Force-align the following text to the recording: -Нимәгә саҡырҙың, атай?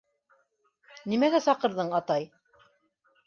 -Нимәгә 1.11 1.41
саҡырҙың, 1.47 1.91
атай? 1.99 2.25